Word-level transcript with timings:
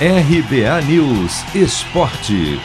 RBA 0.00 0.82
News 0.88 1.54
Esporte. 1.54 2.58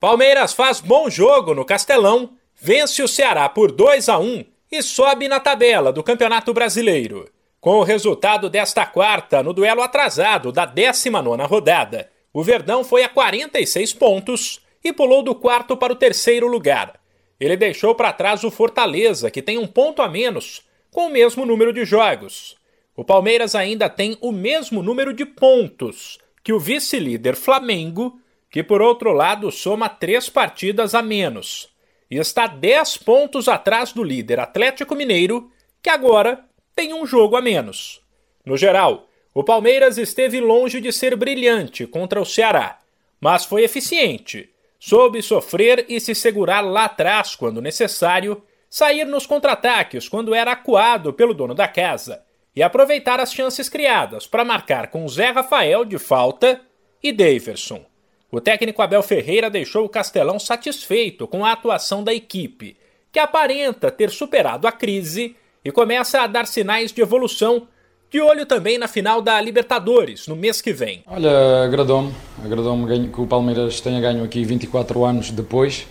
Palmeiras 0.00 0.52
faz 0.52 0.80
bom 0.80 1.08
jogo 1.08 1.54
no 1.54 1.64
Castelão, 1.64 2.32
vence 2.60 3.00
o 3.00 3.06
Ceará 3.06 3.48
por 3.48 3.70
2 3.70 4.08
a 4.08 4.18
1 4.18 4.44
e 4.72 4.82
sobe 4.82 5.28
na 5.28 5.38
tabela 5.38 5.92
do 5.92 6.02
Campeonato 6.02 6.52
Brasileiro. 6.52 7.30
Com 7.60 7.76
o 7.76 7.84
resultado 7.84 8.50
desta 8.50 8.84
quarta, 8.84 9.40
no 9.40 9.52
duelo 9.52 9.82
atrasado 9.82 10.50
da 10.50 10.66
19 10.66 11.44
rodada, 11.44 12.10
o 12.32 12.42
Verdão 12.42 12.82
foi 12.82 13.04
a 13.04 13.08
46 13.08 13.92
pontos 13.92 14.60
e 14.82 14.92
pulou 14.92 15.22
do 15.22 15.32
quarto 15.32 15.76
para 15.76 15.92
o 15.92 15.96
terceiro 15.96 16.48
lugar. 16.48 16.98
Ele 17.38 17.56
deixou 17.56 17.94
para 17.94 18.12
trás 18.12 18.42
o 18.42 18.50
Fortaleza, 18.50 19.30
que 19.30 19.42
tem 19.42 19.58
um 19.58 19.66
ponto 19.68 20.02
a 20.02 20.08
menos, 20.08 20.62
com 20.90 21.06
o 21.06 21.10
mesmo 21.10 21.46
número 21.46 21.72
de 21.72 21.84
jogos. 21.84 22.58
O 23.00 23.04
Palmeiras 23.04 23.54
ainda 23.54 23.88
tem 23.88 24.18
o 24.20 24.30
mesmo 24.30 24.82
número 24.82 25.14
de 25.14 25.24
pontos 25.24 26.18
que 26.44 26.52
o 26.52 26.60
vice-líder 26.60 27.34
Flamengo, 27.34 28.20
que 28.50 28.62
por 28.62 28.82
outro 28.82 29.10
lado 29.10 29.50
soma 29.50 29.88
três 29.88 30.28
partidas 30.28 30.94
a 30.94 31.00
menos, 31.00 31.70
e 32.10 32.18
está 32.18 32.46
10 32.46 32.98
pontos 32.98 33.48
atrás 33.48 33.94
do 33.94 34.04
líder 34.04 34.38
Atlético 34.38 34.94
Mineiro, 34.94 35.50
que 35.82 35.88
agora 35.88 36.44
tem 36.76 36.92
um 36.92 37.06
jogo 37.06 37.36
a 37.36 37.40
menos. 37.40 38.02
No 38.44 38.54
geral, 38.54 39.08
o 39.32 39.42
Palmeiras 39.42 39.96
esteve 39.96 40.38
longe 40.38 40.78
de 40.78 40.92
ser 40.92 41.16
brilhante 41.16 41.86
contra 41.86 42.20
o 42.20 42.26
Ceará, 42.26 42.80
mas 43.18 43.46
foi 43.46 43.64
eficiente. 43.64 44.50
Soube 44.78 45.22
sofrer 45.22 45.86
e 45.88 45.98
se 46.00 46.14
segurar 46.14 46.60
lá 46.60 46.84
atrás 46.84 47.34
quando 47.34 47.62
necessário, 47.62 48.42
sair 48.68 49.06
nos 49.06 49.24
contra-ataques 49.24 50.06
quando 50.06 50.34
era 50.34 50.52
acuado 50.52 51.14
pelo 51.14 51.32
dono 51.32 51.54
da 51.54 51.66
casa 51.66 52.28
e 52.54 52.62
aproveitar 52.62 53.20
as 53.20 53.32
chances 53.32 53.68
criadas 53.68 54.26
para 54.26 54.44
marcar 54.44 54.88
com 54.88 55.08
Zé 55.08 55.30
Rafael 55.30 55.84
de 55.84 55.98
falta 55.98 56.60
e 57.02 57.12
Daverson. 57.12 57.84
O 58.30 58.40
técnico 58.40 58.82
Abel 58.82 59.02
Ferreira 59.02 59.50
deixou 59.50 59.84
o 59.84 59.88
Castelão 59.88 60.38
satisfeito 60.38 61.26
com 61.26 61.44
a 61.44 61.52
atuação 61.52 62.04
da 62.04 62.14
equipe, 62.14 62.76
que 63.10 63.18
aparenta 63.18 63.90
ter 63.90 64.10
superado 64.10 64.68
a 64.68 64.72
crise 64.72 65.34
e 65.64 65.72
começa 65.72 66.20
a 66.20 66.26
dar 66.26 66.46
sinais 66.46 66.92
de 66.92 67.02
evolução, 67.02 67.66
de 68.08 68.20
olho 68.20 68.46
também 68.46 68.78
na 68.78 68.88
final 68.88 69.20
da 69.20 69.40
Libertadores, 69.40 70.26
no 70.26 70.36
mês 70.36 70.60
que 70.60 70.72
vem. 70.72 71.02
Olha, 71.06 71.64
agradou-me, 71.64 72.14
agradou-me 72.44 73.08
que 73.08 73.20
o 73.20 73.26
Palmeiras 73.26 73.80
tenha 73.80 74.00
ganho 74.00 74.24
aqui 74.24 74.44
24 74.44 75.04
anos 75.04 75.30
depois, 75.30 75.86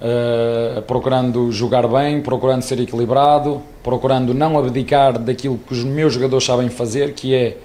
uh, 0.00 0.82
procurando 0.82 1.50
jogar 1.52 1.86
bem, 1.86 2.20
procurando 2.20 2.62
ser 2.62 2.80
equilibrado, 2.80 3.62
procurando 3.82 4.34
não 4.34 4.58
abdicar 4.58 5.18
daquilo 5.18 5.58
que 5.58 5.72
os 5.72 5.84
meus 5.84 6.14
jogadores 6.14 6.44
sabem 6.44 6.68
fazer, 6.68 7.14
que 7.14 7.34
é 7.34 7.56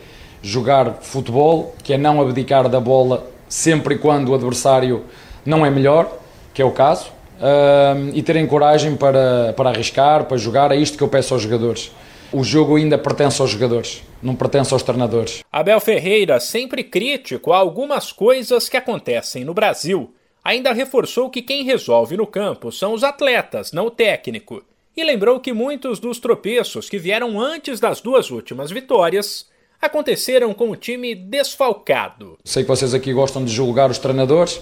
jogar 0.41 0.99
futebol, 1.01 1.73
que 1.83 1.93
é 1.93 1.97
não 1.97 2.21
abdicar 2.21 2.67
da 2.67 2.79
bola 2.79 3.25
sempre 3.47 3.95
e 3.95 3.97
quando 3.97 4.29
o 4.29 4.35
adversário 4.35 5.03
não 5.45 5.65
é 5.65 5.69
melhor, 5.69 6.11
que 6.53 6.61
é 6.61 6.65
o 6.65 6.71
caso, 6.71 7.11
uh, 7.39 8.11
e 8.13 8.21
terem 8.21 8.45
coragem 8.47 8.95
para, 8.95 9.53
para 9.55 9.69
arriscar, 9.69 10.25
para 10.25 10.37
jogar, 10.37 10.71
é 10.71 10.75
isto 10.75 10.97
que 10.97 11.03
eu 11.03 11.07
peço 11.07 11.33
aos 11.33 11.43
jogadores. 11.43 11.91
O 12.31 12.43
jogo 12.43 12.77
ainda 12.77 12.97
pertence 12.97 13.39
aos 13.41 13.51
jogadores, 13.51 14.01
não 14.21 14.35
pertence 14.35 14.73
aos 14.73 14.81
treinadores. 14.81 15.43
Abel 15.51 15.79
Ferreira, 15.79 16.39
sempre 16.39 16.83
crítico 16.83 17.53
a 17.53 17.57
algumas 17.57 18.11
coisas 18.11 18.67
que 18.67 18.75
acontecem 18.75 19.45
no 19.45 19.53
Brasil, 19.53 20.11
ainda 20.44 20.73
reforçou 20.73 21.30
que 21.30 21.41
quem 21.41 21.63
resolve 21.63 22.17
no 22.17 22.27
campo 22.27 22.72
são 22.72 22.94
os 22.94 23.03
atletas, 23.03 23.72
não 23.72 23.88
o 23.88 23.91
técnico. 23.91 24.63
E 24.95 25.03
lembrou 25.03 25.39
que 25.39 25.53
muitos 25.53 26.00
dos 26.00 26.19
tropeços 26.19 26.89
que 26.89 27.00
vieram 27.00 27.39
antes 27.39 27.80
das 27.80 28.02
duas 28.02 28.30
últimas 28.30 28.69
vitórias 28.69 29.47
aconteceram 29.81 30.53
com 30.53 30.69
o 30.69 30.75
time 30.75 31.16
desfalcado. 31.16 32.38
Sei 32.44 32.63
que 32.63 32.69
vocês 32.69 32.94
aqui 32.94 33.11
gostam 33.11 33.44
de 33.44 33.52
julgar 33.52 33.89
os 33.89 33.97
treinadores, 33.97 34.61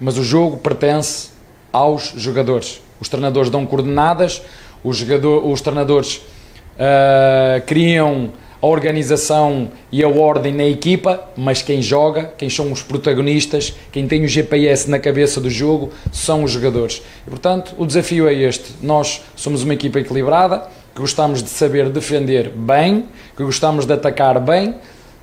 mas 0.00 0.18
o 0.18 0.24
jogo 0.24 0.58
pertence 0.58 1.30
aos 1.72 2.12
jogadores. 2.16 2.82
Os 3.00 3.08
treinadores 3.08 3.50
dão 3.50 3.64
coordenadas, 3.64 4.42
os, 4.82 4.96
jogador, 4.96 5.46
os 5.46 5.60
treinadores 5.60 6.16
uh, 6.16 7.64
criam 7.66 8.32
a 8.62 8.66
organização 8.66 9.70
e 9.90 10.02
a 10.02 10.08
ordem 10.08 10.52
na 10.52 10.64
equipa, 10.64 11.28
mas 11.36 11.62
quem 11.62 11.80
joga, 11.80 12.32
quem 12.36 12.50
são 12.50 12.70
os 12.70 12.82
protagonistas, 12.82 13.74
quem 13.90 14.06
tem 14.06 14.24
o 14.24 14.28
GPS 14.28 14.90
na 14.90 14.98
cabeça 14.98 15.40
do 15.40 15.48
jogo, 15.48 15.90
são 16.12 16.44
os 16.44 16.50
jogadores. 16.50 17.02
E, 17.26 17.30
portanto, 17.30 17.74
o 17.78 17.86
desafio 17.86 18.28
é 18.28 18.34
este. 18.34 18.74
Nós 18.82 19.22
somos 19.34 19.62
uma 19.62 19.74
equipa 19.74 20.00
equilibrada, 20.00 20.68
que 20.94 21.00
gostamos 21.00 21.42
de 21.42 21.48
saber 21.48 21.88
defender 21.88 22.50
bem, 22.50 23.06
que 23.36 23.42
gostamos 23.42 23.86
de 23.86 23.92
atacar 23.92 24.38
bem, 24.40 24.74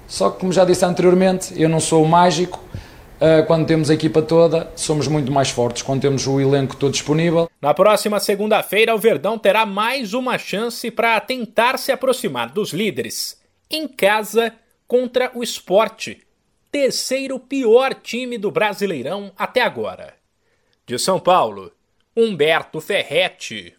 só 0.08 0.30
que, 0.30 0.40
como 0.40 0.54
já 0.54 0.64
disse 0.64 0.86
anteriormente, 0.86 1.54
eu 1.58 1.68
não 1.68 1.82
sou 1.82 2.06
mágico. 2.06 2.60
Ah, 3.20 3.44
quando 3.44 3.66
temos 3.66 3.90
a 3.90 3.94
equipa 3.94 4.22
toda, 4.22 4.72
somos 4.76 5.08
muito 5.08 5.32
mais 5.32 5.50
fortes. 5.50 5.82
Quando 5.82 6.02
temos 6.02 6.28
o 6.28 6.40
elenco 6.40 6.76
todo 6.76 6.92
disponível. 6.92 7.50
Na 7.62 7.74
próxima 7.74 8.20
segunda-feira, 8.20 8.94
o 8.94 9.00
Verdão 9.00 9.38
terá 9.38 9.66
mais 9.66 10.14
uma 10.14 10.38
chance 10.38 10.90
para 10.92 11.20
tentar 11.20 11.78
se 11.78 11.92
aproximar 11.92 12.52
dos 12.52 12.72
líderes. 12.72 13.42
Em 13.70 13.88
casa, 13.88 14.54
contra 14.88 15.32
o 15.34 15.44
Esporte, 15.44 16.22
terceiro 16.72 17.40
pior 17.40 17.94
time 17.94 18.38
do 18.38 18.52
Brasileirão 18.52 19.32
até 19.38 19.62
agora. 19.62 20.14
De 20.86 20.98
São 20.98 21.20
Paulo, 21.20 21.72
Humberto 22.16 22.80
Ferretti. 22.80 23.78